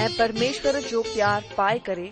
[0.00, 2.10] ऐं परमेश्वर जो प्यारु पाए करे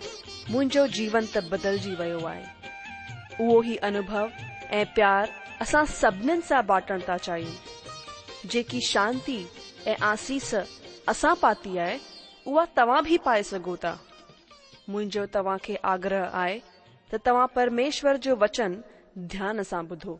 [0.51, 4.29] मुंहिंजो जीवन त बदिलजी वियो आहे उहो ई अनुभव
[4.77, 9.37] ऐं प्यारु असां सभिनीनि सां बांटण था चाहियूं जेकी शांती
[9.87, 10.53] ऐं आसीस
[11.13, 11.97] असां पाती आहे
[12.53, 13.93] उहा तव्हां बि पाए सघो था
[14.89, 15.57] मुंहिंजो तव्हां
[15.93, 16.59] आग्रह आहे
[17.13, 18.79] त तव्हां परमेश्वर जो वचन
[19.35, 20.19] ध्यान सां ॿुधो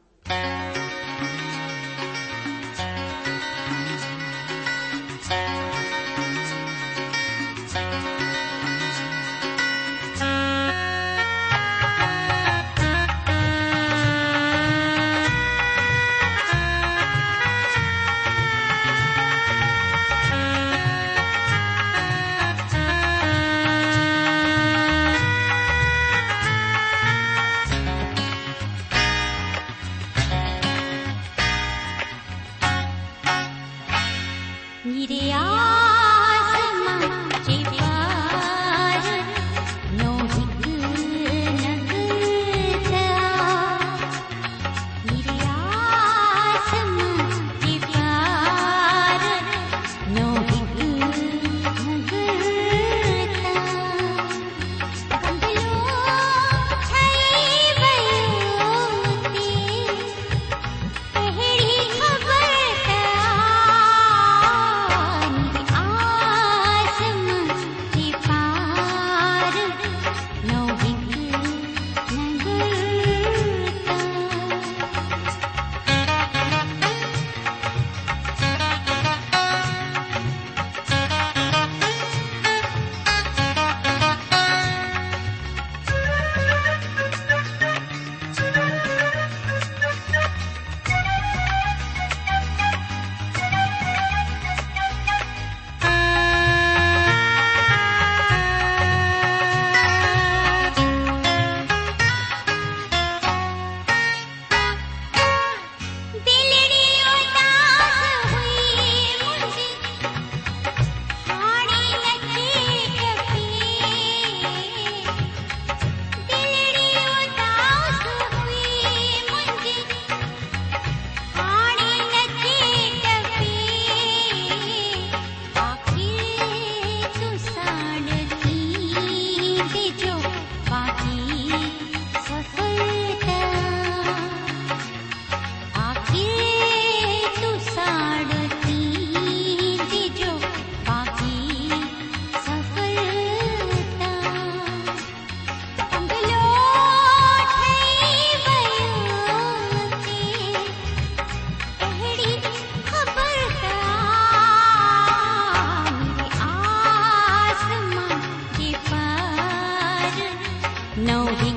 [160.97, 161.54] No, he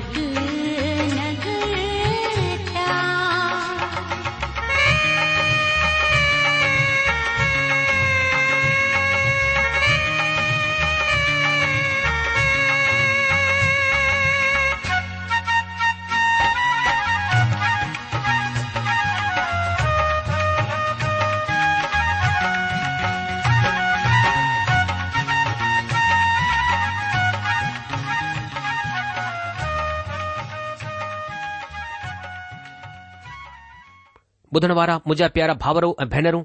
[34.63, 36.41] ॿण वारा मुंहिंजा प्यारा भावरो ऐं भेनरूं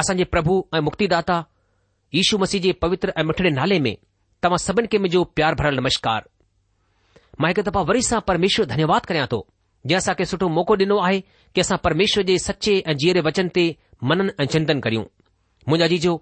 [0.00, 1.36] असांजे प्रभु ऐं मुक्तिदाता
[2.14, 3.94] यीशू मसीह जे पवित्र ऐं मिठड़े नाले में
[4.42, 6.26] तव्हां सभिनि खे मुंहिंजो प्यार भरियलु नमस्कार
[7.40, 9.40] मां हिकु दफ़ा वरी सां परमेश्वर धन्यवाद करियां थो
[9.86, 11.20] जंहिं असांखे सुठो मौक़ो ॾिनो आहे
[11.54, 13.64] की असां परमेश्वर जे सचे ऐं जीअरे वचन ते
[14.10, 15.04] मनन ऐं चिंतन करियूं
[15.68, 16.14] मुंहिंजा जीजो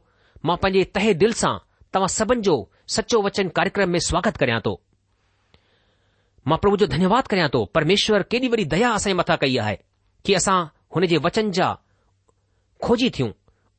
[0.48, 2.56] मां पंहिंजे तह दिल तव्हां सभिनि जो
[2.96, 4.74] सचो वचन कार्यक्रम में स्वागत करियां थो
[6.48, 9.76] मां प्रभु जो धन्यवाद करियां थो परमेश्वर केॾी वरी दया असांजे मथां कई आहे
[10.26, 10.60] की असां
[10.94, 11.68] हुन जे वचन जा
[12.84, 13.30] खोजी थियूं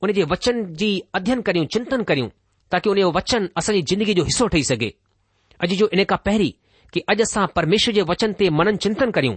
[0.03, 2.29] उन जे वचन जी अध्ययन करियूं चिंतन करियूं
[2.71, 4.89] ताकी उन जो वचन असांजी ज़िंदगी जो हिसो ठही सघे
[5.65, 6.51] अॼु जो इन खां पहिरीं
[6.93, 9.35] की अॼु असां परमेश्वर जे वचन ते मनन चिंतन करियूं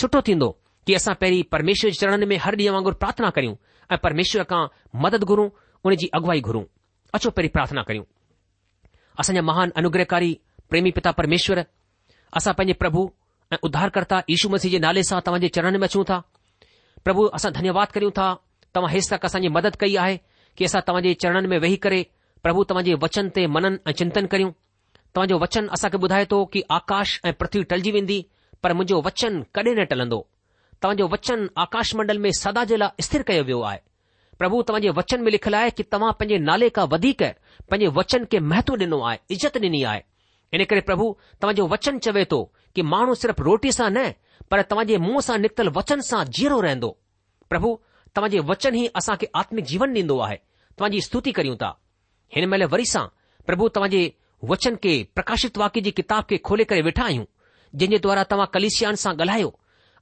[0.00, 0.48] सुठो थींदो
[0.86, 3.54] की असां पहिरीं परमेश्वर जे चरन में हर ॾींहुं वांगुरु प्रार्थना करियूं
[3.94, 4.62] ऐं परमेश्वर खां
[5.04, 5.48] मदद घुरूं
[5.88, 6.64] उन जी अॻुवाई घुरूं
[7.18, 8.06] अचो पहिरीं प्रार्थना करियूं
[9.22, 10.32] असांजा महान अनुग्रहकारी
[10.70, 11.62] प्रेमी पिता परमेश्वर
[12.40, 13.08] असां पंहिंजे प्रभु
[13.52, 16.22] ऐं उद्धारकर्ता यीशू मसीह जे नाले सां तव्हांजे चरण में अचूं था
[17.04, 18.32] પ્રભુ اسا ધન્યવાદ કરિયું તા
[18.74, 20.18] તમ હિસ્સા કસા મદદ કઈ આય
[20.58, 22.00] કેસા તમજે ચરણન મે વહી કરે
[22.44, 24.54] પ્રભુ તમજે વચન તે મનન અ ચિંતન કરિયું
[25.12, 28.22] તમ જો વચન اسا કે બુધાય તો કે આકાશ એ પૃથ્વી ટળજી વિંદી
[28.62, 30.20] પર મજો વચન કદે ન ટલંદો
[30.80, 33.80] તમ જો વચન આકાશ મંડળ મે સદા જલા સ્થિર કયો વ્યો આય
[34.38, 37.28] પ્રભુ તમજે વચન મે લખલાય કે તમ પંજે નાલે કા વધી કે
[37.70, 40.02] પંજે વચન કે મહત્વ દિનુ આય ઇજત દિનિ આય
[40.52, 41.06] એને કરે પ્રભુ
[41.40, 42.40] તમ જો વચન ચવે તો
[42.78, 44.02] कि माण्हू सिर्फ़ु रोटीअ सां न
[44.50, 46.90] पर तव्हांजे मुंहं सां निकितलु वचन सां जीअरो रहंदो
[47.50, 47.68] प्रभु
[48.16, 50.36] तव्हांजे वचन ई असांखे आत्मिक जीवन ॾींदो आहे
[50.78, 51.70] तव्हांजी स्तुति करियूं था
[52.34, 53.02] हिन महिल वरी सां
[53.46, 54.02] प्रभु तव्हांजे
[54.50, 57.24] वचन खे प्रकाशित वाक्य जी किताब खे खोले करे वेठा आहियूं
[57.82, 59.50] जंहिं द्वारा तव्हां कलिशियान सां ॻाल्हायो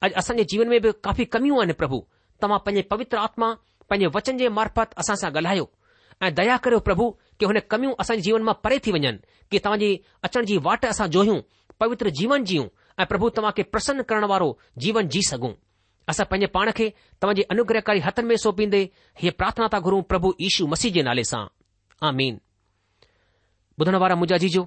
[0.04, 2.02] अॼु असांजे जीवन में बि काफ़ी कमियूं आहिनि प्रभु
[2.42, 3.52] तव्हां पंहिंजे पवित्र आत्मा
[3.90, 5.66] पंहिंजे वचन जे मार्फत असां सां ॻाल्हायो
[6.26, 7.08] ऐं दया करियो प्रभु
[7.40, 9.12] कि हुन कमियूं असांजे जीवन मां परे थी वञनि
[9.50, 9.90] कि तव्हांजी
[10.28, 11.40] अचण जी वाट असां जोहियूं
[11.80, 12.68] पवित्र जीवन जीउं
[13.02, 14.48] ऐं प्रभु तव्हां खे प्रसन्न करण वारो
[14.84, 15.52] जीवन जी सघूं
[16.12, 16.88] असां पंहिंजे पाण खे
[17.22, 18.80] तव्हांजे अनुग्रहकारी हथनि में सौंपींदे
[19.22, 21.44] हीअ प्रार्थना था घुरूं प्रभु ईशू मसीह जे नाले सां
[22.02, 22.12] आ
[23.82, 24.60] ॿुधण वारा जी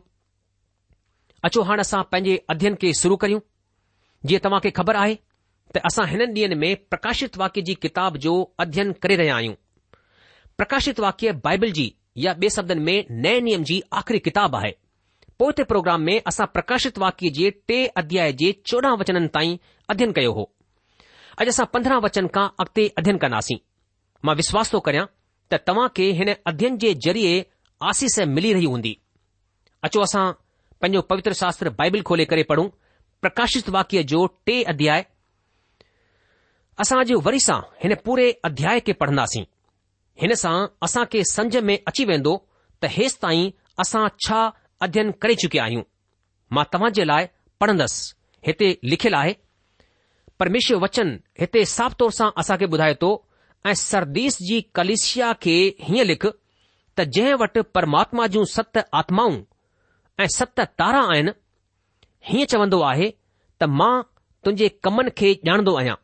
[1.47, 3.39] अचो हाणे असां पंहिंजे अध्यन खे शुरू करियूं
[4.29, 5.15] जीअं तव्हां खे ख़बर आहे
[5.75, 8.33] त असां हिननि ॾींहनि में प्रकाशित वाक्य जी किताब जो
[8.65, 9.55] अध्यन करे रहिया आहियूं
[10.61, 11.87] प्रकाशित वाक्य बाइबल जी
[12.25, 14.71] या ॿे शब्दनि में नए नियम जी आख़िरी किताबु आहे
[15.41, 19.53] पोए ते प्रोग्राम में असां प्रकाशित वाक्य जे टे अध्याय जे चोॾहं वचननि ताईं
[19.93, 20.43] अध्ययन कयो हो
[21.43, 23.57] अॼु असां पंद्रहं वचन खां अॻिते अध्ययन कंदासीं
[24.27, 25.05] मां विश्वास थो करियां
[25.53, 27.37] त तव्हां खे हिन अध्ययन जे ज़रिए
[27.91, 28.93] आसीस मिली रही हूंदी
[29.89, 30.25] अचो असां
[30.81, 32.67] पंहिंजो पवित्र शास्त्र बाइबिल खोले करे पढ़ूं
[33.25, 35.05] प्रकाशित वाक्य जो टे अध्याय
[36.85, 39.45] असां अॼु वरी सां हिन पूरे अध्याय खे पढ़ंदासीं
[40.21, 40.57] हिन सां
[40.89, 42.35] असां खे सम्झ में अची वेंदो
[42.81, 43.49] त हेसि ताईं
[43.85, 44.47] असां छा
[44.81, 45.81] अध्ययन करे चुकिया आहियूं
[46.55, 47.25] मां तव्हां जे लाइ
[47.61, 48.13] पढ़ंदसि
[48.47, 49.35] हिते लिखियलु आहे
[50.39, 53.09] परमेश्वर वचन हिते साफ़ तौर सां असांखे ॿुधाए थो
[53.67, 55.55] ऐं सरदीस जी कलिशिया खे
[55.89, 56.25] हीअं लिख
[56.97, 59.35] त जंहिं वटि परमात्मा जूं सत आत्माऊं
[60.23, 61.31] ऐं सत तारा आहिनि
[62.29, 63.93] हीअं चवंदो आहे त मां
[64.43, 65.97] तुंहिंजे कमनि खे ॼाणंदो आहियां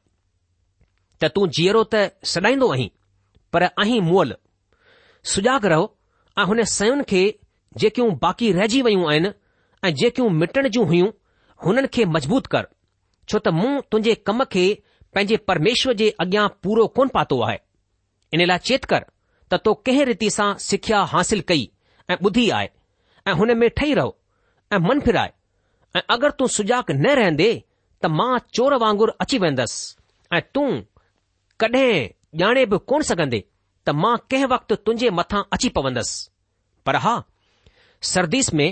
[1.24, 2.04] त तूं जीअरो त
[2.36, 2.90] सॾाईंदो आहीं
[3.54, 4.36] पर आहीं मुअल
[5.36, 5.86] सुजाग रहो
[6.40, 7.24] ऐं हुन सयुनि खे
[7.84, 9.32] जेकियूं बाक़ी रहिजी वयूं आहिनि
[9.88, 11.10] ऐं जेकियूं मिटण जूं हुयूं
[11.66, 12.68] हुननि खे मज़बूत कर
[13.30, 14.66] छो त मूं तुंहिंजे कम खे
[15.16, 17.58] पंहिंजे परमेश्वर जे अॻियां पूरो कोन पातो आहे
[18.38, 19.06] इन लाइ चेत कर
[19.54, 21.70] त तो कंहिं रीति सां सिख्या हासिल कई
[22.10, 22.70] ऐं ॿुधी आहे
[23.30, 24.16] ऐं हुन में ठही रहो
[24.74, 25.34] ऐं मन फिराए
[25.98, 27.50] ऐं अगरि तूं सुजाक न रहंदे
[28.04, 30.68] त मां चोर वांगुर अची वेंदसि ऐं तूं
[31.64, 31.94] कॾहिं
[32.44, 33.44] ॼाणे बि कोन सघंदे
[33.88, 36.30] त मां कंहिं वक़्तु तुंहिंजे मथां अची पवंदसि
[36.88, 37.16] पर हा
[38.06, 38.68] सर्दीस में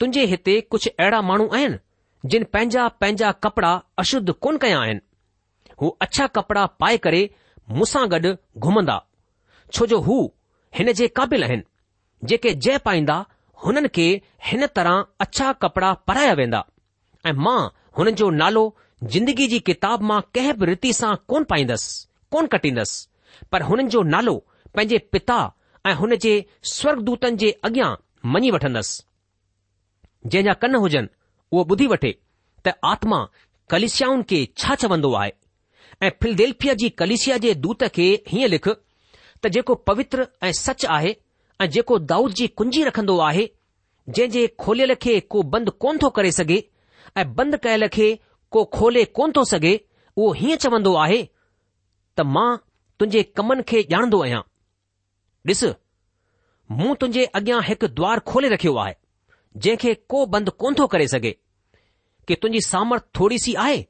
[0.00, 1.76] तुंहिंजे हिते कुझु अहिड़ा माण्हू आहिनि
[2.30, 3.70] जिन पंहिंजा पंहिंजा कपड़ा
[4.02, 5.00] अशुद्ध कोन कया आहिनि
[5.82, 7.20] हू अछा कपड़ा पाए करे
[7.78, 8.32] मूं सां गॾु
[8.68, 8.96] घुमंदा
[9.74, 10.16] छो जो हू
[10.78, 13.16] हिन जे क़ाबिल आहिनि जेके जय पाईंदा
[13.64, 14.08] हुननि खे
[14.50, 16.64] हिन तरह अछा कपड़ा पाराया वेंदा
[17.26, 17.58] ऐं मां
[17.98, 18.64] हुननि जो नालो
[19.14, 21.90] जिंदगी जी किताब मां कंहिं बि रीति सां कोन पाईंदसि
[22.34, 24.36] कोन कटींदसि पर हुननि जो नालो
[24.74, 25.38] पंहिंजे पिता
[25.90, 26.32] ऐं हुन जे
[26.76, 27.92] स्वर्गदूतनि जे अॻियां
[28.30, 29.04] मञी वठंदुसि
[30.32, 31.08] जंहिंजा कन हुजनि
[31.52, 32.10] उहो ॿुधी वठे
[32.66, 33.18] त आत्मा
[33.70, 35.32] कलिशियाऊं खे छा चवंदो आहे
[36.06, 41.14] ऐं फिलदेल्फिया जी कलेशिया जे दूत खे हीअं लिख त जेको पवित्र ऐं सच आहे
[41.62, 43.46] ऐं जेको दाऊद जी कुंजी रखंदो आहे
[44.08, 46.58] जंहिं जे खोलियल खे को बंदि कोन थो करे सघे
[47.20, 48.08] ऐं बंदि कयल खे
[48.56, 49.74] को खोले कोन थो सघे
[50.16, 52.48] उहो हीअं चवंदो आहे त मां
[52.98, 54.42] तुंहिंजे कमनि खे ॼाणंदो आहियां
[55.52, 55.68] ॾिसु
[56.76, 58.94] मूं तुंहिंजे अॻियां हिकु द्वार खोले रखियो आहे
[59.64, 61.32] जंहिंखे को बंदि कोन थो करे सघे
[62.28, 63.80] कि तुंहिंजी सामर्थ थोरी सी आहे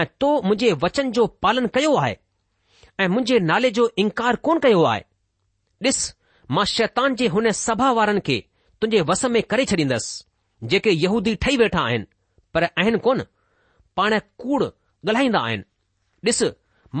[0.00, 2.16] ऐं तो मुंहिंजे वचन जो पालन कयो आहे
[3.00, 5.02] ऐं मुंहिंजे नाले जो इनकार कोन कयो आहे
[5.88, 5.98] ॾिस
[6.58, 8.36] मां शैतान जे हुन सभा वारनि खे
[8.80, 12.06] तुंहिंजे वस में करे छॾींदसि जेके यहूदी ठही वेठा आहिनि
[12.54, 13.22] पर आहिनि कोन
[14.00, 16.42] पाण कूड़ ॻाल्हाईंदा आहिनि ॾिस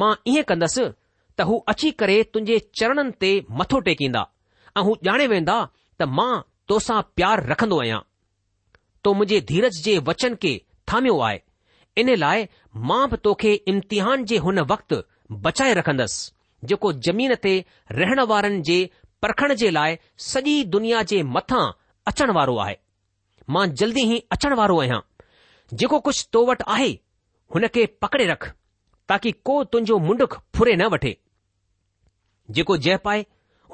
[0.00, 0.88] मां ईअं कंदसि
[1.36, 3.30] त हू अची करे तुंहिंजे चरणनि ते
[3.60, 4.24] मथो टेकींदा
[4.78, 5.54] ऐं हू ॼाणे वेंदा
[5.98, 6.32] त मां
[6.68, 8.00] तोसां प्यार रखंदो आहियां
[9.04, 10.52] तो मुंहिंजे धीरज जे वचन खे
[10.92, 11.38] थामियो आहे
[12.02, 12.46] इन लाइ
[12.88, 14.96] मां बि तोखे इम्तिहान जे हुन वक़्तु
[15.46, 17.52] बचाए रखंदसि जेको ज़मीन ते
[18.00, 18.78] रहण वारनि जे
[19.24, 19.96] परखण जे लाइ
[20.28, 21.62] सॼी दुनिया जे मथां
[22.12, 22.76] अचण वारो आहे
[23.56, 25.00] मां जल्दी ई अचण वारो आहियां
[25.82, 26.90] जेको कुझु तो वटि आहे
[27.54, 28.50] हुन खे पकड़े रख
[29.12, 31.16] ताकी को तुंहिंजो मुंडुख फुरे न वठे
[32.56, 33.24] जेको जय पाए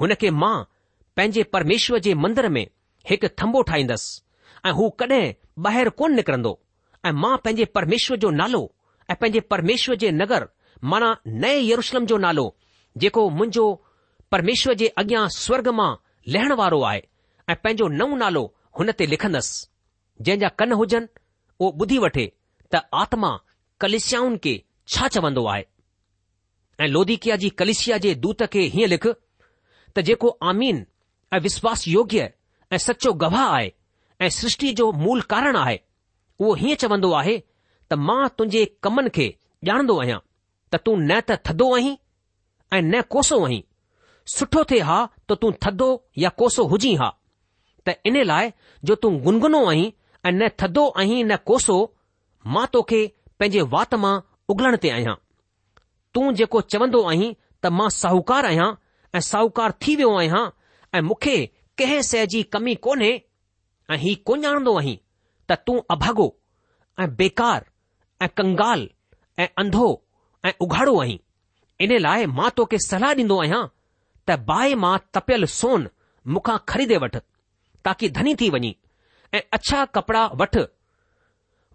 [0.01, 0.55] हुन खे मां
[1.17, 2.65] पंहिंजे परमेश्वर जे मंदर में
[3.09, 4.21] हिकु थंबो ठाहींदसि
[4.67, 5.23] ऐं हू कॾहिं
[5.65, 6.53] ॿाहिरि कोन निकरंदो
[7.05, 8.61] ऐं मां पंहिंजे परमेश्वर जो नालो
[9.11, 10.47] ऐं पंहिंजे परमेश्वर जे नगर
[10.93, 12.45] माना नए यरुशलम जो नालो
[13.03, 13.65] जेको मुंहिंजो
[14.31, 15.89] परमेश्वर जे अॻियां स्वर्ग मां
[16.35, 17.01] लहण वारो आहे
[17.49, 18.43] ऐं पंहिंजो नओं नालो
[18.79, 19.67] हुन ते लिखंदसि
[20.25, 21.07] जंहिंजा कन हुजनि
[21.59, 22.25] उहो ॿुधी वठे
[22.73, 23.29] त आत्मा
[23.81, 24.55] कलिसियाऊन खे
[24.95, 25.63] छा चवंदो आहे
[26.83, 30.85] ऐं लोधिकिया जी कलिसिया जे दूत खे हीअं लिख त जेको आमीन
[31.33, 32.29] ऐं विश्वास योग्य
[32.73, 33.71] ऐं सचो गवाह आहे
[34.21, 35.79] ऐं सृष्टि जो मूल कारण आहे
[36.39, 37.37] उहो हीअं चवंदो आहे
[37.89, 39.27] त मां तुंहिंजे कमनि खे
[39.69, 40.19] ॼाणंदो आहियां
[40.73, 41.95] त तूं न त थधो आहीं
[42.77, 43.61] ऐं न कोसो आहीं
[44.35, 44.99] सुठो थे हा
[45.29, 45.87] त तूं थधो
[46.23, 47.09] या कोसो हुजी हा
[47.87, 48.51] त इन लाइ
[48.89, 49.91] जो तूं गुनगुनो आहीं
[50.27, 51.77] ऐं न थधो आहीं न कोसो
[52.53, 53.01] मां तोखे
[53.39, 54.15] पंहिंजे वात मां
[54.53, 55.15] उगलण ते आहियां
[56.13, 58.71] तूं जेको चवंदो आहीं त मां साहूकार आहियां
[59.17, 60.43] ऐं साहूकार थी वियो आहियां
[60.95, 61.37] ऐं मूंखे
[61.79, 63.11] कंहिं शइ जी कमी कोन्हे
[63.93, 64.97] ऐं ही कोन ॼाणंदो आहीं
[65.51, 66.27] त तूं अभॻो
[67.03, 67.65] ऐं बेकार
[68.23, 68.87] ऐं कंगाल
[69.43, 69.87] ऐं अंधो
[70.47, 71.17] ऐं उघाड़ो आहीं
[71.85, 73.61] इन लाइ मां तोखे सलाह ॾींदो आहियां
[74.29, 75.87] त बाहि मां तपियल सोन
[76.35, 77.17] मूंखां खरीदे वठ
[77.87, 78.73] ताकी धनी थी वञी
[79.33, 80.57] ऐं अछा कपड़ा वठ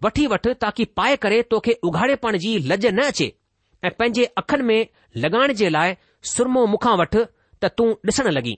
[0.05, 3.29] वठी वठ ताकी पाए करे तोखे उघाड़े पणण जी लज न अचे
[3.83, 4.87] ऐं पंहिंजे अखनि में
[5.25, 5.95] लॻाइण जे लाइ
[6.35, 8.55] सुरमो मूंखां वठ त तूं ॾिसण लॻी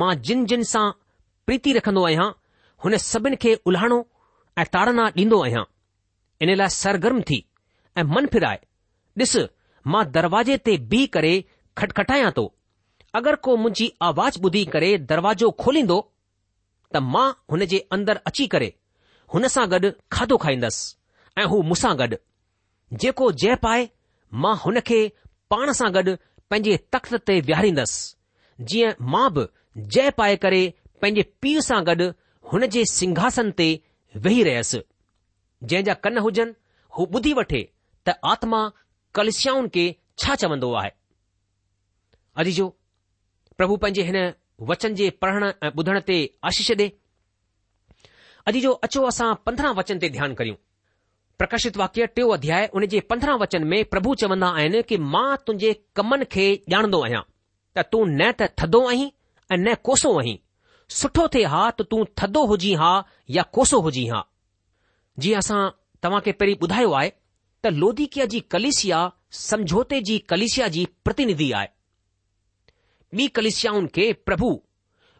[0.00, 0.84] मां जिन जिन सां
[1.46, 2.28] प्रीति रखंदो आहियां
[2.84, 3.98] हुन सभिनि खे उल्हाणो
[4.58, 5.64] ऐं ताड़ना ॾींदो आहियां
[6.46, 7.38] इन लाइ सरगर्म थी
[7.98, 8.60] ऐं मन फिराए
[9.22, 9.36] ॾिस
[9.94, 11.32] मां दरवाजे ते बीह करे
[11.82, 12.44] खटखटायां थो
[13.20, 15.98] अगरि को मुंहिंजी आवाज़ ॿुधी करे दरवाजो खोलींदो
[16.94, 18.70] त मां हुन जे अंदरि अची करे
[19.34, 22.16] हुन सां गॾु खाधो खाईंदसि ऐं हू मूंसां गॾु
[23.04, 23.88] जेको जय पाए
[24.46, 24.98] मां हुन खे
[25.54, 29.46] पाण सां गॾु पंहिंजे तख़्त ते विहारींदसि जीअं मां बि
[29.76, 30.60] जय पाए करे
[31.02, 32.04] पंहिंजे पीउ सां गॾु
[32.52, 33.64] हुन जे सिंघासन ते
[34.26, 34.78] वेही रहियसि
[35.70, 36.54] जंहिं जा कन हुजनि
[36.98, 37.62] हू ॿुधी वठे
[38.08, 38.60] त आत्मा
[39.18, 39.84] कलश्याउनि खे
[40.24, 40.90] छा चवंदो आहे
[42.42, 42.66] अॼु जो
[43.58, 44.18] प्रभु पंहिंजे हिन
[44.70, 46.18] वचन जे पढ़ण ऐं ॿुधण ते
[46.50, 46.88] आशीष ॾे
[48.50, 50.56] अॼु जो अचो असां पंद्रहं वचन ते ध्यानु करियूं
[51.42, 55.72] प्रकाशित वाक्य टियों अध्याय उन जे पंद्रहं वचन में प्रभु चवंदा आहिनि कि मां तुंहिंजे
[56.00, 57.22] कमनि खे ॼाणंदो आहियां
[57.76, 59.06] त तूं न त थधो आहीं
[59.52, 60.36] ऐं न कोसो अहीं
[60.98, 62.92] सुठो थिए हा त तूं थदो हुजी हा
[63.36, 64.22] या कोसो हुजी हा
[65.24, 65.60] जीअं असां
[66.04, 67.10] तव्हांखे पहिरीं ॿुधायो आहे
[67.64, 69.02] त लोधिकीअ जी कलेशिया
[69.34, 71.68] جی जी कलिशिया जी प्रतिनिधि आहे
[73.18, 74.50] ॿी कलिशियाऊं खे प्रभु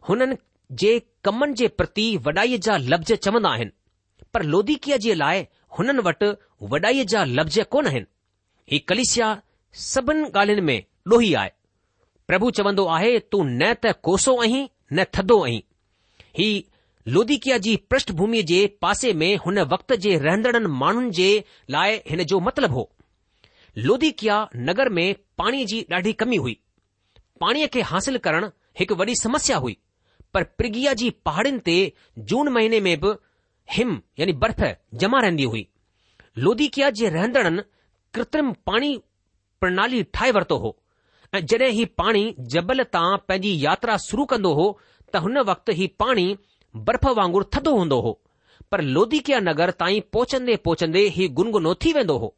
[0.09, 0.37] हुननि
[0.83, 0.93] जे
[1.25, 5.43] कमनि जे प्रति वॾाईअ जा लफ़्ज़ चवंदा आहिनि पर लोधिकीअ जे लाइ
[5.79, 6.29] हुननि वटि
[6.75, 8.11] वॾाईअ जा लफ़्ज़ कोन आहिनि
[8.73, 9.29] हीउ कलिसिया
[9.89, 10.79] सभिनि ॻाल्हियुनि में
[11.13, 11.51] लोही आहे
[12.31, 14.65] પ્રભુ ચબંદો આહે તું નેત કોસો અહી
[14.99, 15.63] ને થધો અહી
[16.39, 16.55] હી
[17.17, 21.29] લોદીકિયાજી પૃષ્ઠભૂમી જે પાસે મે હન વખત જે રહેંદણ માણન જે
[21.75, 22.85] લાય હન જો મતલબ હો
[23.87, 25.05] લોદીકિયા નગર મે
[25.43, 26.59] પાણીજી ડાઢી કમી હુઈ
[27.45, 28.47] પાણી કે حاصل કરણ
[28.85, 29.77] એક વડી સમસ્યા હુઈ
[30.33, 31.77] પર પ્રગિયાજી પહાડન તે
[32.33, 33.13] જૂન મહિને મે ભ
[33.77, 33.91] હિમ
[34.21, 34.65] યાની બરફ
[35.03, 35.67] જમા રહેંદી હુઈ
[36.47, 37.57] લોદીકિયા જે રહેંદણ
[38.17, 38.97] કૃત્રિમ પાણી
[39.61, 40.71] પ્રણાલી ઠાઈ વર્તો હો
[41.35, 42.21] ऐं जॾहिं हीउ पाणी
[42.53, 44.67] जबल तां पंहिंजी यात्रा शुरू कंदो हो
[45.15, 46.27] त हुन वक़्तु हीउ पाणी
[46.89, 48.11] बर्फ़ वांगुरु थधो हूंदो हो
[48.73, 52.29] पर लोधिकिया नगर ताईं पहुचंदे पहुचंदे हीउ गुनगुनो थी वेंदो हो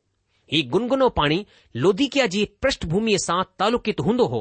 [0.53, 1.39] हीउ गुनगुनो पाणी
[1.87, 2.87] लोधिकिया जी पृष्ठ
[3.27, 4.41] सां तालुकित हूंदो हो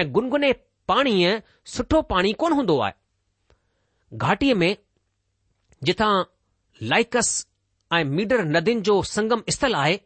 [0.00, 0.52] ऐं गुनगुने
[0.92, 1.38] पाणीअ
[1.74, 4.70] सुठो पाणी कोन हूंदो आहे घाटीअ में
[5.90, 6.12] जिथां
[6.94, 7.30] लाइकस
[7.94, 9.96] ऐं मीडर नदियुनि जो संगम स्थल आहे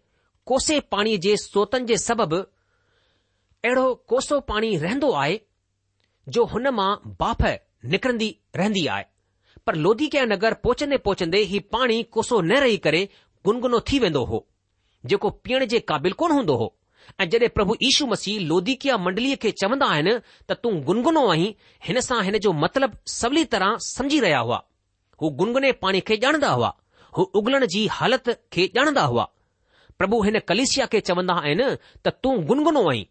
[0.52, 2.42] कोसे पाणीअ जे सोतनि जे सबबु
[3.66, 5.36] अहिड़ो कोसो पाणी रहंदो आहे
[6.34, 6.90] जो हुन मां
[7.22, 7.42] बाफ़
[7.94, 8.28] निकिरंदी
[8.60, 9.04] रहंदी आहे
[9.66, 13.00] पर लोधिकिया नगर पहुचंदे पहुचंदे ही पाणी कोसो न रही करे
[13.48, 14.38] गुनगुनो थी वेंदो हो
[15.12, 16.68] जेको पीअण जे क़ाबिल कोन हूंदो हो
[17.22, 20.14] ऐं जॾहिं प्रभु यीशू मसीह लोधिकिया मंडलीअ खे चवंदा आहिनि
[20.50, 21.50] त तूं गुनगुनो आहीं
[21.88, 24.60] हिन सां हिन जो मतिलबु सवली तरह समझी रहिया हुआ
[25.22, 26.70] हू गुनगुने पाणी खे ॼाणंदा हुआ
[27.18, 29.26] हू उगलण जी हालति खे ॼाणंदा हुआ
[30.02, 31.68] प्रभु हिन कलिशिया खे चवंदा आहिनि
[32.06, 33.04] त तूं गुनगुनो आहीं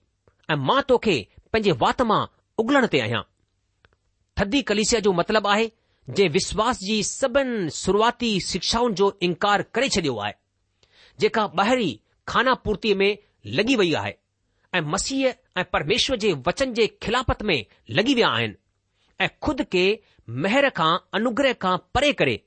[0.51, 1.15] ऐं मां तोखे
[1.53, 2.25] पंहिंजे वात मां
[2.63, 3.21] उगलण ते आहियां
[4.39, 5.69] थधी कलिसिया जो मतिलबु आहे
[6.17, 10.33] जे विश्वास जी सभिनी शुरूआती शिक्षाउनि जो इनकार करे छॾियो आहे
[11.23, 11.87] जेका ॿाहिरी
[12.33, 13.09] खाना पूर्तीअ में
[13.59, 14.13] लॻी वई आहे
[14.77, 17.57] ऐं मसीह ऐं परमेश्वर जे वचन जे खिलाफ़त में
[17.97, 18.55] लॻी विया आहिनि
[19.25, 19.85] ऐं ख़ुद खे
[20.45, 22.39] महिर खां अनुग्रह खां परे करे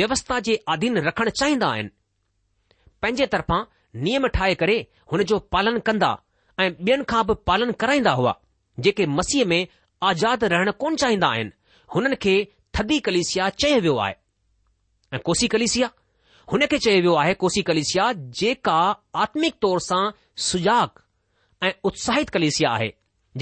[0.00, 1.90] व्यवस्था जे अधीन रखणु चाहींदा आहिनि
[3.02, 3.62] पंहिंजे तरफ़ां
[4.08, 4.78] नियम ठाहे करे
[5.12, 6.14] हुन जो पालन कंदा
[6.62, 8.34] ऐं ॿियनि खां बि पालन कराईंदा हुआ
[8.84, 9.66] जेके मसीह में
[10.10, 11.50] आज़ाद रहण कोन चाहींदा आहिनि
[11.94, 12.34] हुननि खे
[12.74, 14.14] थदी कलिसिया चयो वियो आहे
[15.14, 15.90] ऐं कोसी कलिसिया
[16.52, 18.76] हुन खे चयो वियो आहे कोसी कलिसिया जेका
[19.24, 20.02] आत्मिक तौर सां
[20.46, 20.86] सुजाॻ
[21.66, 22.92] ऐं उत्साहित कलिसिया आहे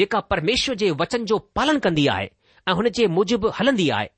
[0.00, 2.30] जेका परमेश्वर जे वचन जो पालन कंदी आहे
[2.68, 4.10] ऐं हुन जे मूजिबि हलंदी आहे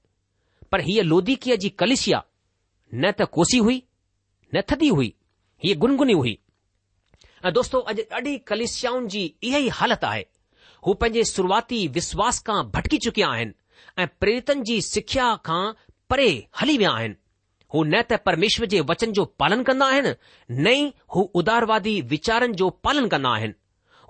[0.73, 2.23] पर हीअ लोधिकीअ जी कलिसिया
[2.95, 3.83] न त कोसी हुई
[4.55, 5.15] न थदी हुई
[5.65, 6.39] हीअ गुनगुनी हुई
[7.47, 10.23] ऐं दोस्तो अॼु ॾाढी कलिश्याउनि जी इहा ई हालति आहे
[10.87, 13.53] हू पंहिंजे शुरुआती विश्वास खां भटकी चुकिया आहिनि
[14.03, 15.61] ऐं प्रेरितनि जी सिख्या खां
[16.13, 16.27] परे
[16.61, 17.15] हली विया आहिनि
[17.75, 20.13] हू न त परमेश्वर जे वचन जो पालन कंदा आहिनि
[20.51, 23.55] न ई हू उदारवादी वीचारनि जो पालन कंदा आहिनि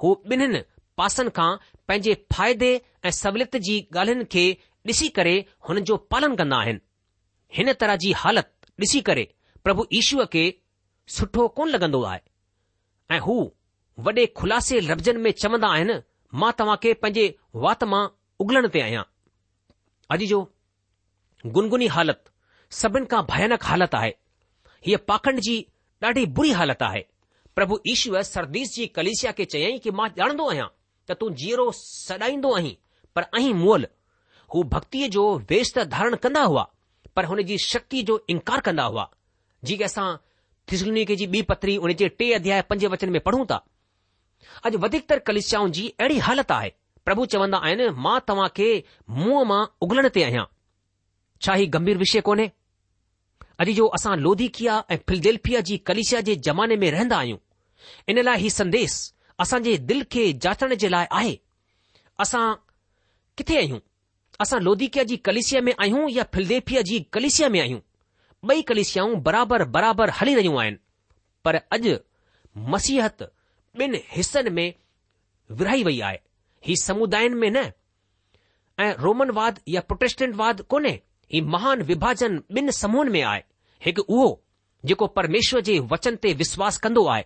[0.05, 0.63] हू ॿिन्हिनि
[1.03, 1.51] पासनि खां
[1.89, 2.71] पंहिंजे फ़ाइदे
[3.07, 4.47] ऐं सवलियत जी ॻाल्हियुनि खे
[4.93, 5.35] ॾिसी करे
[5.69, 6.81] हुन जो पालन कन्दा आहिनि
[7.59, 9.27] हिन तरह जी हालति ॾिसी करे
[9.69, 10.47] प्रभु ईश्व खे
[11.19, 12.21] सुठो कोन्ह लॻंदो आहे
[13.15, 13.35] ऐं हू
[14.07, 15.95] वॾे खुलासे लफ़्ज़नि में चवंदा आहिनि
[16.41, 17.35] मां तव्हां खे पंहिंजे
[17.65, 18.03] वात मां
[18.45, 19.03] उगलण ते आहियां
[20.15, 20.41] अॼु जो
[21.59, 22.31] गुनगुनी हालति
[22.81, 24.15] सभिनि खां भयानक हालति आहे
[24.89, 25.55] हीअ पाखंड जी
[26.05, 27.05] ॾाढी बुरी हालत आहे
[27.59, 30.67] प्रभु ईश्वर सरदीस जी कलेशिया खे चयाईं कि मां ॼाणंदो आहियां
[31.11, 32.75] त तूं जीअरो सॾाईंदो आहीं
[33.17, 33.87] पर अहीं मुअल
[34.55, 35.23] हू भक्तीअ जो
[35.53, 36.71] वेषत धारण कंदा हुआ
[37.17, 39.11] पर हुन जी शक्ति जो इनकार कंदा हुआ
[39.71, 40.09] जी असां
[40.69, 43.59] त्रिसलुनिके जी ॿी पतरी उन जे टे अध्याय पंज वचन में पढ़ूं था
[44.69, 46.71] अॼु वधीकतर कलिशियाऊं जी अहिड़ी हालत आहे
[47.09, 48.69] प्रभु चवंदा आहिनि मां तव्हां खे
[49.19, 50.45] मुंहं मां उघलण ते आहियां
[51.47, 52.49] छा ही गंभीर विषय कोन्हे
[53.65, 57.39] अॼु जो असां लोधिकिया ऐं फिलदेल्फिया जी कलिशिया जे ज़माने में रहंदा आहियूं
[58.15, 58.99] इन लाइ हीउ संदेस
[59.47, 61.39] असांजे दिल खे जाचण जे लाइ आहे
[62.27, 62.45] असां
[63.39, 63.81] किथे आहियूं
[64.47, 67.81] असां लोधिकिया जी कलेशिया में आहियूं या फिल्देफिया जी कलेशिया में आहियूं
[68.45, 70.77] ॿई कलेशियाऊं बराबरि बराबरि हली रहियूं आहिनि
[71.45, 71.97] पर अॼु
[72.73, 73.23] मसीहत
[73.81, 74.73] ॿिनि हिसनि में
[75.51, 76.19] विरही वई आहे
[76.67, 77.65] ही समुदायनि में न
[78.83, 80.93] ऐं रोमनवाद या प्रोटेस्टेंटवाद कोन्हे
[81.33, 83.43] ही महान विभाजन ॿिनि समूहनि में आहे
[83.87, 84.29] हिकु उहो
[84.87, 87.25] जेको परमेश्वर जे वचन ते विश्वास कन्दो आहे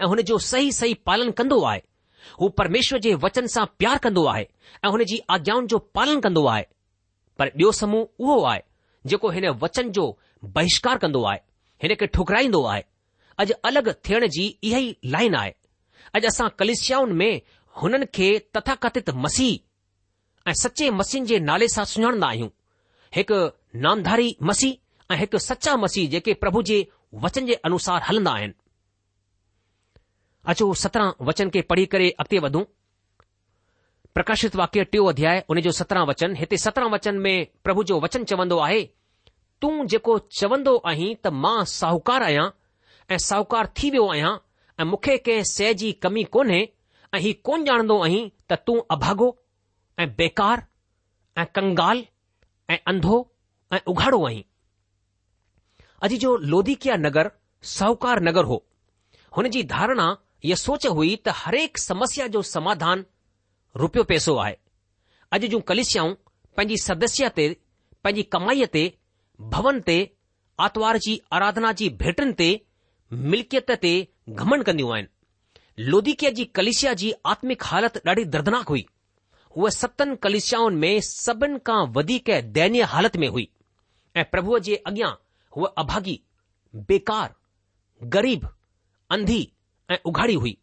[0.00, 1.82] ऐं हुन जो सही सही पालन कंदो आहे
[2.40, 4.42] हू परमेश्वर जे वचन सां प्यार कंदो आहे
[4.84, 6.66] ऐं हुन जी आज्ञाउनि जो पालन कन्दो आहे
[7.38, 8.60] पर ॿियो समूह उहो आहे
[9.06, 10.04] जेको हिन वचन जो
[10.44, 11.40] बहिष्कार कंदो आहे
[11.82, 12.82] हिन खे ठुकराईंदो आहे
[13.44, 15.52] अॼु अलॻि थियण जी इहा ई लाइन आहे
[16.18, 17.40] अॼु असां कलिशियाउनि में
[17.82, 22.48] हुननि खे तथाकथित मसीह ऐं सचे मसीह जे नाले सां सुञाणंदा आहियूं
[23.16, 23.38] हिकु
[23.86, 26.78] नामधारी मसीह ऐं हिकु सचा मसीह जेके प्रभु जे
[27.24, 28.54] वचन जे अनुसार हलंदा आहिनि
[30.50, 32.62] अचो सत्रहं वचन खे पढ़ी करे अॻिते वधूं
[34.14, 38.24] प्रकाशित वाक्य टियों अध्याय उन जो सत्रहं वचन हिते सत्रहं वचन में प्रभु जो वचन
[38.30, 38.80] चवंदो आहे
[39.62, 42.46] तूं जेको चवंदो आहीं त मां साहूकार आहियां
[43.14, 44.32] ऐं साहूकार थी वियो आहियां
[44.80, 46.58] ऐं मूंखे कंहिं शइ जी कमी कोन्हे
[47.14, 49.28] ऐं हीउ कोन ॼाणंदो आहीं त तूं अभागो
[50.04, 50.64] ऐं बेकार
[51.42, 52.04] ऐं कंगाल
[52.70, 53.18] ऐं अंधो
[53.72, 54.42] ऐं उघाड़ो आहीं
[56.08, 57.30] अॼु जो लोधिकिया नगर
[57.76, 58.62] साहूकार नगर हो
[59.36, 60.10] हुन जी धारणा
[60.50, 63.04] इहा सोच हुई त हरेक समस्या जो समाधान
[63.78, 64.56] રૂપ્ય પૈસો આય
[65.34, 66.10] અજ જો કલિશાઓ
[66.56, 67.44] પંજી સદસ્યતે
[68.04, 68.82] પંજી કમાયતે
[69.52, 69.96] ભવનતે
[70.64, 72.48] આત્વારજી આરાધનાજી ભેટનતે
[73.32, 73.92] મિલકતતે
[74.40, 75.06] ઘમણ કંદીઓ આય
[75.90, 78.86] લોધી કેજી કલિશયાજી આત્મિક હાલત ડાડી દર્દનાક હુઈ
[79.60, 80.90] વો સત્ન કલિશાઓ મે
[81.24, 83.50] સબન કા વધી કે દૈન્ય હાલત મે હુઈ
[84.20, 85.16] એ પ્રભુજી અગ્યા
[85.60, 86.18] વો અભાગી
[86.88, 87.28] બેકાર
[88.14, 88.42] ગરીબ
[89.14, 89.46] અંધી
[89.94, 90.58] એ ઉઘાડી હુઈ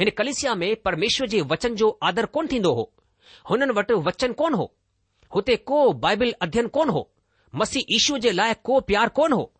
[0.00, 2.90] हिन कलिसिया में परमेश्वर जे वचन जो आदर कोन थींदो हो
[3.50, 4.72] हुननि वटि वचन कोन हो
[5.34, 7.08] हुते को बाइबल अध्यन कोन हो
[7.60, 9.50] मसीह ईशू जे लाइ को प्यार कोन हो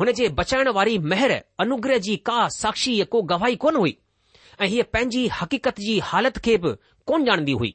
[0.00, 3.96] हुन जे बचाइण वारी महिर अनुग्रह जी का साक्षी को गवाही कोन हुई
[4.60, 6.72] ऐं हीअ पंहिंजी हक़ीक़त जी हालति खे बि
[7.06, 7.74] कोन ॼाणंदी हुई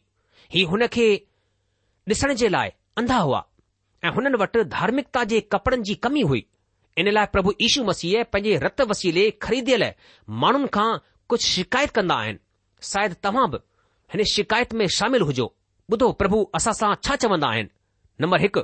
[0.53, 1.09] ही हुन खे
[2.09, 3.43] ॾिसण जे लाइ अंधा हुआ
[4.05, 6.45] ऐं हुननि वटि धार्मिकता जे कपड़नि जी कमी हुई
[6.97, 9.83] इन लाइ प्रभु यीशू मसीह पंहिंजे रत वसीले खरीदियल
[10.43, 10.89] माण्हुनि खां
[11.29, 12.39] कुझु शिकायत कंदा आहिनि
[12.89, 13.57] शायदि तव्हां बि
[14.11, 15.47] हिन शिकायत में शामिल हुजो
[15.95, 17.69] ॿुधो प्रभु असां सां छा चवंदा आहिनि
[18.23, 18.61] नंबर हिकु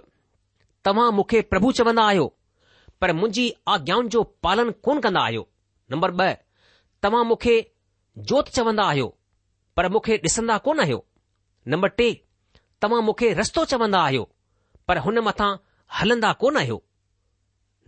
[0.87, 2.25] तव्हां मुखे प्रभु चवंदा आहियो
[3.01, 3.45] पर मुंहिंजी
[3.75, 5.45] आज्ञाउनि जो पालन कोन कंदा आहियो
[5.95, 6.35] नंबर ॿ
[7.03, 7.55] तव्हां मूंखे
[8.31, 9.07] जोति चवंदा आहियो
[9.77, 10.99] पर मूंखे ॾिसंदा कोन आहियो
[11.73, 12.05] नंबर टे
[12.81, 14.23] तव्हां मूंखे रस्तो चवंदा आहियो
[14.87, 15.49] पर हुन मथां
[15.99, 16.81] हलंदा कोन आहियो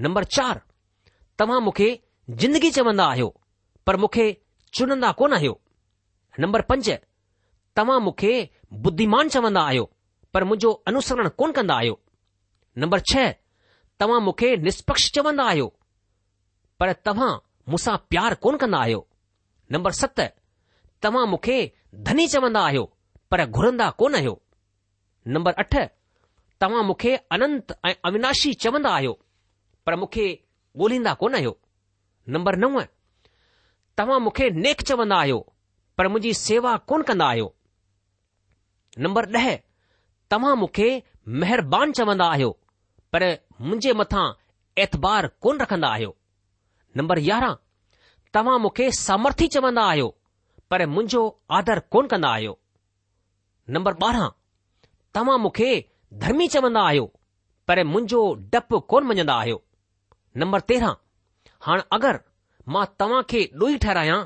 [0.08, 0.60] नंबर चारि
[1.40, 1.88] तव्हां मूंखे
[2.44, 3.30] ज़िंदगी चवंदा आहियो
[3.88, 4.26] पर मूंखे
[4.78, 5.54] चुनंदा कोन आहियो
[6.42, 6.90] नंबर पंज
[7.78, 8.32] तव्हां मूंखे
[8.86, 9.84] बुद्धिमान चवंदा आहियो
[10.34, 12.00] पर मुंहिंजो अनुसरण कोन कंदा आहियो
[12.84, 13.16] नंबर छ
[14.00, 15.68] तव्हां मूंखे निष्पक्ष चवंदा आहियो
[16.80, 17.32] पर तव्हां
[17.72, 19.02] मूंसां प्यारु कोन कंदा आहियो
[19.76, 20.20] नंबर सत
[21.06, 21.58] तव्हां मूंखे
[22.10, 22.84] धनी चवंदा आहियो
[23.32, 24.34] पर घुरंदा कोन आहियो
[25.36, 25.74] नंबर अठ
[26.62, 29.14] तव्हां मूंखे अनंत ऐं अविनाशी चवंदा आहियो
[29.86, 30.28] पर मूंखे
[30.82, 31.56] ॻोल्हींदा कोन आहियो
[32.36, 32.76] नंबर नव
[34.00, 35.38] तव्हां मूंखे नेक चवंदा आहियो
[35.98, 37.54] पर मुंहिंजी सेवा कोन कंदा आहियो
[39.06, 39.46] नंबर ॾह
[40.32, 40.88] तव्हां मूंखे
[41.44, 42.50] महिरबानी चवंदा आहियो
[43.14, 43.24] पर
[43.68, 44.26] मुंहिंजे मथां
[44.86, 46.12] ऐतबार कोन रखंदा आहियो
[46.98, 47.56] नंबर यारहं
[48.38, 50.10] तव्हां मूंखे सामर्थी चवंदा आहियो
[50.72, 51.24] पर मुंहिंजो
[51.60, 52.56] आदर कोन कंदा आहियो
[53.78, 54.30] नंबर ॿारहं
[55.18, 55.70] तव्हां मूंखे
[56.26, 57.12] धर्मी चवंदा आहियो
[57.68, 58.22] पर मुंहिंजो
[58.56, 59.62] डपु कोन मञंदा आहियो
[60.44, 60.96] नंबर तेरहं
[61.68, 62.20] हाणे अगरि
[62.74, 64.20] मां तव्हां खे ॾोही ठहरायां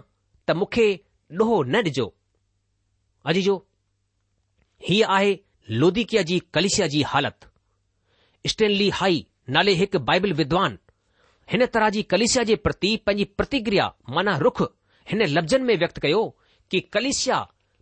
[0.47, 0.85] त मूंखे
[1.41, 2.05] ॾोहो न ॾिजो
[3.29, 3.55] अॼु जो
[4.89, 5.33] हीअ आहे
[5.81, 9.19] लोधिकिया जी कलिशिया जी हालति स्टैनली हाई
[9.55, 10.77] नाले हिकु बाइबल विद्वान
[11.51, 14.61] हिन तरह जी कलिशिया जे प्रति पंहिंजी प्रतिक्रिया माना रुख
[15.11, 16.23] हिन लफ़्ज़नि में व्यक्त कयो
[16.71, 17.39] कि कलिशिया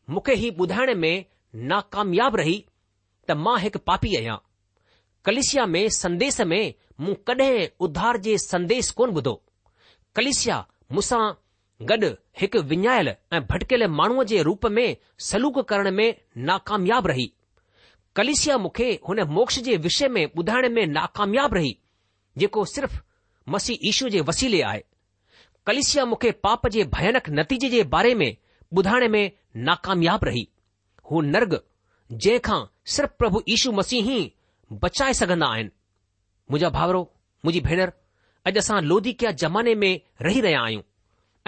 [0.09, 1.15] मूंखे हीउ ॿुधाइण में
[1.71, 2.57] नाकामियाब रही
[3.29, 4.37] त मां हिकु पापी आहियां
[5.25, 6.63] कलिशिया में संदेश में
[7.05, 9.35] मूं कॾहिं उधार जे संदेश कोन ॿुधो
[10.17, 10.55] कलिशिया
[10.97, 11.19] मूसां
[11.89, 12.07] गॾु
[12.41, 14.85] हिकु विञायल ऐं भटकियल माण्हूअ जे रूप में
[15.25, 16.07] सलूक करण में
[16.49, 17.25] नाकामयाब रही
[18.19, 21.77] कलिशिया मूंखे हुन मोक्ष जे विषय में ॿुधाइण में नाकामयाब रही
[22.43, 22.95] जेको सिर्फ़
[23.55, 24.83] मसीह ईशू जे वसीले आहे
[25.67, 28.27] कलिशिया मूंखे पाप जे भयानक नतीजे जे बारे में
[28.77, 29.23] ॿुधाइण में
[29.69, 30.47] नाकामयाब रही
[31.11, 31.53] हू नर्ग
[32.25, 32.59] जंहिंखां
[32.95, 34.19] सिर्फ़ प्रभु ईशू ई
[34.87, 35.71] बचाए सघंदा आहिनि
[36.51, 37.01] मुंहिंजा भाउरो
[37.45, 37.91] मुंहिंजी भेनर
[38.47, 39.93] अॼु असां लोधिकिया ज़माने में
[40.25, 40.81] रही रहिया आहियूं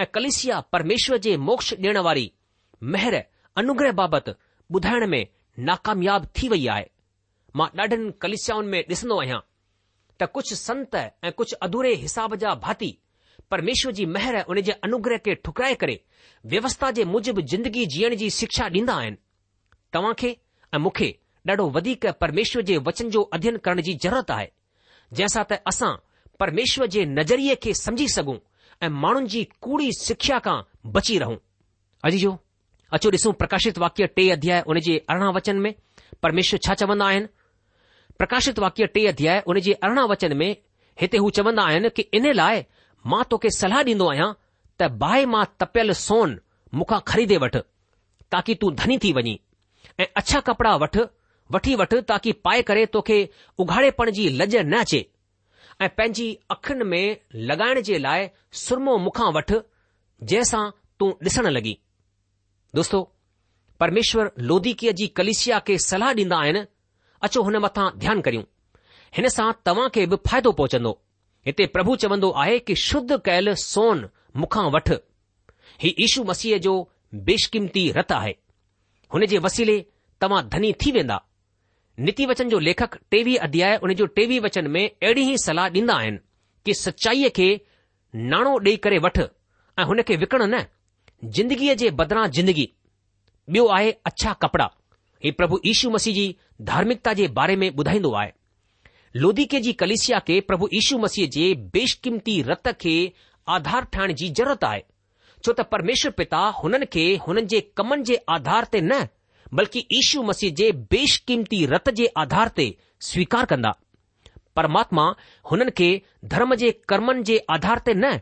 [0.02, 2.24] ऐं कलिसिया परमेश्वर जे मोक्ष ॾियण वारी
[2.94, 3.14] महर
[3.62, 4.32] अनुग्रह बाबति
[4.76, 5.22] ॿुधाइण में
[5.68, 6.84] नाकामयाब थी वई आहे
[7.56, 9.38] मां ॾाढनि कलिसियाउनि में ॾिसंदो आहियां
[10.20, 12.90] त कुझु संत ऐं कुझु अधूरे हिसाब जा भाती
[13.50, 15.96] परमेश्वर जी महर उन जे अनुग्रह खे ठुकराए करे
[16.54, 19.18] व्यवस्था जे मुजिबि जिंदगी जीअण जी शिक्षा ॾींदा आहिनि
[19.92, 20.36] तव्हां खे
[20.74, 21.10] ऐं मूंखे
[21.52, 24.48] ॾाढो वधीक परमेश्वर जे वचन जो अध्यन करण जी ज़रूरत आहे
[25.16, 25.94] जंहिंसां त असां
[26.40, 28.36] परमेश्वर जे नज़रिये खे समझी सघूं
[28.82, 30.56] ऐं माण्हुनि जी कूड़ी सिख्या खां
[30.94, 31.36] बची रहूं
[32.08, 32.30] अॼु जो
[32.98, 35.72] अचो ॾिसूं प्रकाशित वाक्य टे अध्याय उन जे अरिड़हं वचन में
[36.22, 37.26] परमेश्वर छा चवंदा आहिनि
[38.22, 40.50] प्रकाशित वाक्य टे अध्याय उन जे अरिड़हं वचन में
[41.00, 42.64] हिते हू चवंदा आहिनि कि इन लाइ
[43.14, 44.30] मां तोखे सलाह ॾींदो आहियां
[44.78, 46.34] त बाहि मां तपियल सोन
[46.80, 47.56] मुखा ख़रीदे वठ
[48.36, 49.36] ताकि तूं धनी थी वञी
[50.00, 51.06] ऐं अछा कपड़ा वठि
[51.56, 53.20] वठी वठ ताकी पाए करे तोखे
[53.66, 55.04] उघाड़ेपण जी लज़ न अचे
[55.84, 57.16] ऐं पंहिंजी अखियुनि में
[57.50, 58.28] लॻाइण जे लाइ
[58.62, 60.64] सुरमो मुखां वठ जंहिंसां
[61.00, 61.72] तूं ॾिसण लॻी
[62.78, 63.00] दोस्तो
[63.84, 66.62] परमेश्वर लोधिकीअ जी कलिसिया खे सलाह ॾींदा आहिनि
[67.28, 68.42] अचो हुन मथां ध्यानु करियूं
[69.20, 70.92] हिन सां तव्हां खे बि फ़ाइदो पहुचंदो
[71.46, 74.08] हिते प्रभु चवंदो आहे कि शुद्ध कयल सोन
[74.44, 74.92] मुखां वठ
[75.84, 76.74] ही ईशू मसीह जो
[77.30, 78.36] बेशकीमती रत आहे
[79.14, 79.78] हुन जे वसीले
[80.26, 81.20] तव्हां धनी थी वेंदा
[82.06, 85.94] निती वचन जो लेखक टेवीह अध्याय उन जो टेवी वचन में अहिड़ी ही सलाह ॾींदा
[86.02, 86.16] आहिनि
[86.64, 87.48] कि सचाईअ खे
[88.30, 89.18] नाणो ॾेई करे वठ
[89.78, 90.62] ऐं हुन खे विकण न
[91.38, 92.66] ज़िंदगीअ जे बदिरां जिंदगी
[93.52, 94.68] ॿियो आहे अछा कपड़ा
[95.24, 96.24] ही प्रभु यीशू मसीह जी
[96.72, 98.32] धार्मिकता जे बारे में ॿुधाईंदो आहे
[99.24, 102.96] लोधिके जी कलेशिया खे प्रभु इशू मसीह जे बेशकीमती रत खे
[103.58, 104.82] आधार ठाहिण जी ज़रूरत आहे
[105.30, 109.04] छो त परमेश्वर पिता हुननि खे हुननि जे कमनि जे आधार ते न
[109.54, 112.66] बल्कि यीशू मसीह जे बेशकीमती रत जे आधार ते
[113.06, 113.70] स्वीकार कंदा
[114.56, 115.02] परमात्मा
[115.50, 115.90] हुननि खे
[116.34, 118.18] धर्म जे कर्मनि जे आधार ते न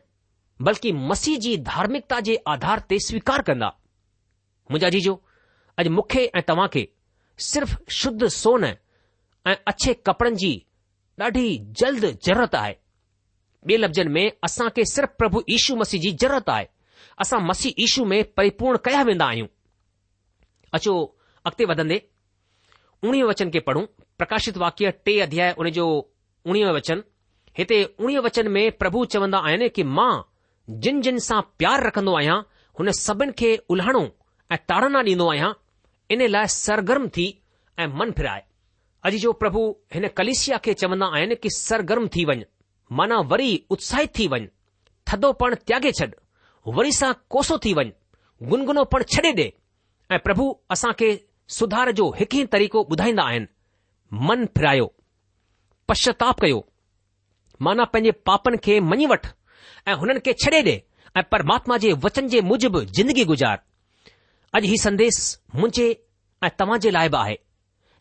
[0.67, 3.67] बल्कि मसीह जी धार्मिकता जे आधार ते स्वीकार कंदा
[4.71, 5.15] मुंहिंजा जीजो
[5.83, 6.87] अॼु मूंखे ऐं तव्हां खे
[7.49, 10.53] सिर्फ़ शुद्ध सोन ऐं अछे कपिड़नि जी
[11.21, 11.49] ॾाढी
[11.81, 12.75] जल्द ज़रूरत आहे
[13.69, 16.67] ॿिए लफ़्ज़नि में असांखे सिर्फ़ु प्रभु यीशू मसीह जी ज़रूरत आहे
[17.25, 19.47] असां मसीह यीशू में परिपूर्ण कया वेंदा आहियूं
[20.79, 20.95] अचो
[21.49, 21.97] अॻिते वधंदे
[23.09, 23.85] उणिवीह वचन खे पढ़ूं
[24.19, 25.85] प्रकाशित वाक्य टे अध्याय उन जो
[26.51, 27.01] उणिवीह वचन
[27.59, 30.13] हिते उणिवीह वचन में प्रभु चवंदा आहिनि कि मां
[30.85, 32.39] जिन जिन सां प्यार रखंदो आहियां
[32.79, 34.03] हुन सभिनि खे उल्हणो
[34.55, 35.51] ऐं ताड़ना ॾींदो आहियां
[36.15, 37.27] इन लाइ सरगर्म थी
[37.83, 38.43] ऐं मन फिराए
[39.07, 39.63] अॼु जो प्रभु
[39.95, 42.45] हिन कलिशिया खे चवंदा आहिनि कि सरगर्म थी वञ
[43.01, 44.47] माना वरी उत्साहित थी वञ
[45.13, 46.11] थदो पण त्यागे छॾ
[46.81, 47.89] वरी सां कोसो थी वञ
[48.53, 49.49] गुनगुनो पण छॾे ॾे
[50.15, 51.11] ऐं प्रभु असां खे
[51.57, 54.89] सुधार जो हिकु ई तरीक़ो ॿुधाईंदा आहिनि मन फिरायो
[55.89, 56.59] पश्चाताप कयो
[57.69, 59.29] माना पंहिंजे पापनि खे मञी वठि
[59.91, 60.75] ऐं हुननि खे छॾे ॾे
[61.17, 63.63] ऐं परमात्मा जे वचन जे मुजिबि जिंदगी गुज़ार
[64.59, 65.21] अॼु हीउ संदेस
[65.55, 65.87] मुंहिंजे
[66.45, 67.39] ऐं तव्हां जे लाइ बि आहे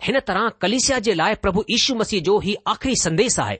[0.07, 3.57] हिन तरह कलिसिया जे लाइ प्रभु यीशू मसीह जो ई आख़िरी संदेस आहे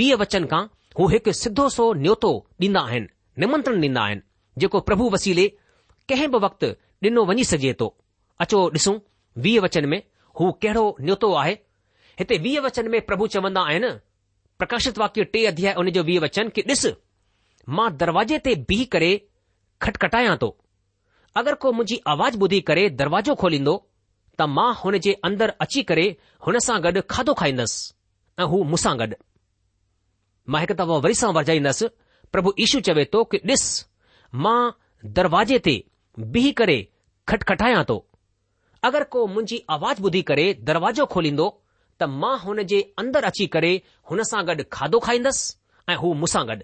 [0.00, 0.62] वीह वचन खां
[1.00, 2.32] हू हिकु सिधो सो न्योतो
[2.64, 3.12] ॾींदा आहिनि
[3.44, 4.24] निमंत्रण ॾींदा आहिनि
[4.64, 5.46] जेको प्रभु वसीले
[6.08, 6.72] कंहिं बि वक़्तु
[7.08, 7.92] ॾिनो वञी सघे थो
[8.42, 8.96] अचो ॾिसूं
[9.42, 10.00] वीह वचन में
[10.40, 11.52] हू कहिड़ो न्योतो आहे
[12.18, 13.90] हिते वीह वचन में प्रभु चवंदा आहिनि
[14.58, 16.86] प्रकाशित वाक्य टे अध्याय उन जो वीह वचन की ॾिस
[17.76, 19.10] मां दरवाजे ते बीह करे
[19.82, 20.48] खटखटायां थो
[21.42, 23.74] अगरि को मुंहिंजी आवाज़ ॿुधी करे दरवाजो खोलींदो
[24.38, 26.06] त मां हुन जे अंदरि अची करे
[26.46, 29.06] हुन सां गॾु खाधो खाईंदसि ऐं हू मूंसां गॾु
[30.52, 31.88] मां हिकु दफ़ो वरी सां वरजाईंदसि
[32.36, 33.66] प्रभु ईशू चवे थो की ॾिस
[34.46, 34.58] मां
[35.20, 35.76] दरवाजे ते
[36.36, 36.78] बीह करे
[37.32, 37.98] खटखटायां थो
[38.86, 41.44] अगरि को मुंहिंजी आवाज ॿुधी करे दरवाजो खोलींदो
[42.02, 43.70] त मां हुन जे अंदरि अची करे
[44.10, 45.54] हुन सां गॾु खाधो खाईंदसि
[45.92, 46.56] ऐं हू मूंसां गॾु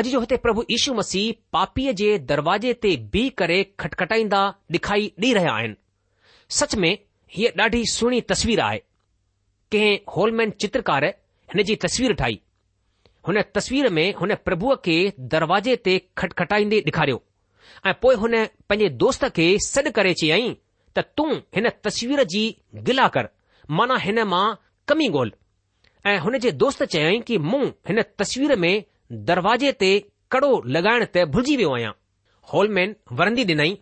[0.00, 4.40] अॼु जो हिते प्रभु यीशू मसीह पापीअ जे दरवाजे ते बीह करे खटखटाईंदा
[4.78, 5.78] ॾेखारी ॾेई रहिया आहिनि
[6.58, 6.90] सच में
[7.36, 8.82] हीअ ॾाढी सुहिणी तस्वीर आहे
[9.76, 11.08] कंहिं होलमैन चित्रकार
[11.54, 12.40] हिन जी तस्वीर ठाही
[13.30, 14.98] हुन तस्वीर में हुन प्रभुअ खे
[15.36, 17.22] दरवाज़े ते खटखटाईंदे ॾेखारियो
[17.86, 18.34] ऐं पोइ हुन
[18.70, 20.50] पंहिंजे दोस्त खे सॾु करे चयई
[20.98, 22.42] त तूं हिन तस्वीर जी
[22.88, 23.28] गिला कर
[23.78, 24.44] माना हिन मां
[24.90, 25.32] कमी गोल
[26.12, 28.72] ऐं हुन जे दोस्त चयई कि मूं हिन तस्वीर में
[29.30, 29.90] दरवाजे ते
[30.34, 31.92] कड़ो लॻाइण ते भुलिजी वियो आहियां
[32.54, 33.76] होलमैन वरंदी ॾिनई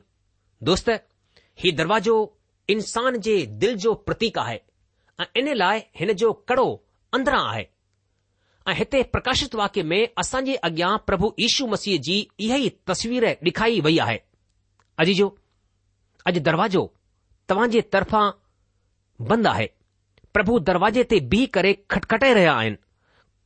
[0.71, 0.91] दोस्त
[1.65, 2.17] ही दरवाजो
[2.77, 4.61] इंसान जे दिलि जो प्रतीक आहे
[5.25, 6.67] ऐं इन लाइ हिन जो कड़ो
[7.19, 7.67] अंदरां आहे
[8.69, 13.27] ऐं हिते प्रकाशित वाक्य में असां जे अॻियां प्रभु यीशु मसीह जी इहा ई तस्वीर
[13.29, 14.17] ॾेखारी वई आहे
[15.05, 15.27] अॼु जो
[16.31, 16.83] अॼु दरवाजो
[17.49, 18.23] तव्हां जे तरफ़ां
[19.33, 19.67] बंदि आहे
[20.39, 22.77] प्रभु दरवाजे ते बीह करे खटखटाए रहिया आहिनि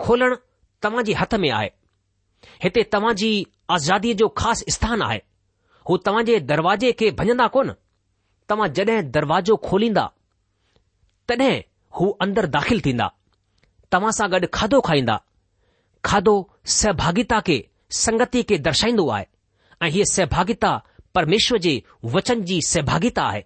[0.06, 0.36] खोलण
[0.86, 1.70] तव्हां जे हथ में आहे
[2.66, 3.30] हिते तव्हां जी
[3.78, 5.20] आज़ादीअ जो ख़ासि स्थान आहे
[5.88, 7.74] हू तव्हां जे दरवाजे खे भञंदा कोन
[8.52, 10.10] तव्हां जॾहिं दरवाजो खोलींदा
[11.32, 11.52] तॾहिं
[11.98, 13.08] हू अंदरि दाख़िल थींदा
[13.92, 15.20] तव्हां सां गॾु खाधो खाईंदा
[16.08, 16.32] खाधो
[16.78, 17.56] सहभागिता खे
[18.04, 19.24] संगति खे दर्शाईंदो आहे
[19.86, 20.72] ऐं हीअ सहभागिता
[21.18, 21.72] परमेश्वर जे
[22.16, 23.40] वचन जी सहभागिता आहे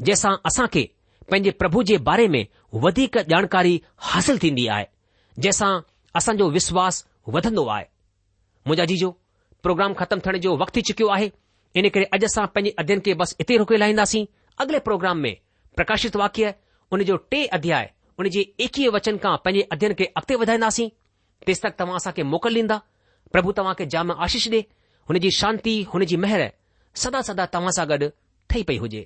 [0.00, 0.88] जंहिंसां असां खे
[1.30, 2.44] पंहिंजे प्रभु जे बारे में
[2.84, 3.74] वधीक जानकारी
[4.12, 4.84] हासिल थींदी आहे
[5.38, 5.70] जंहिंसां
[6.20, 7.04] असांजो विश्वास
[7.36, 7.84] वधंदो आहे
[8.66, 9.10] मुंहिंजा जीजो
[9.62, 11.30] प्रोग्राम ख़तम थियण जो वक़्तु थी चुकियो आहे
[11.80, 14.24] इन करे अॼु असां पंहिंजे अध्ययन खे बसि इते रोके लाहींदासीं
[14.66, 15.34] अॻिले प्रोग्राम में
[15.80, 16.54] प्रकाशित वाक्य
[16.96, 20.88] उन जो टे अध्याय उन जे एकवीह वचन खां पंहिंजे अध्यन खे अॻिते वधाईंदासीं
[21.46, 22.76] तेसि तक तव्हां असांखे मोकल ॾींदा
[23.32, 24.60] प्रभु तव्हां खे जाम आशीष ॾे
[25.08, 26.46] हुन जी शांती हुन जी मेहर
[27.02, 28.08] सदा सदा तव्हां सां गॾु
[28.50, 29.04] ठही पई हुजे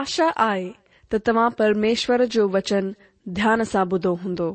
[0.00, 0.70] आशा आहे
[1.12, 2.92] त तव्हां परमेश्वर जो वचन
[3.38, 4.54] ध्यान सां ॿुधो हूंदो